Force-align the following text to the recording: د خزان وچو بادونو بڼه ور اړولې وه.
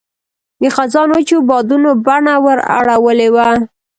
د 0.61 0.63
خزان 0.75 1.07
وچو 1.11 1.37
بادونو 1.49 1.91
بڼه 2.05 2.35
ور 2.43 2.59
اړولې 2.79 3.29
وه. 3.35 3.47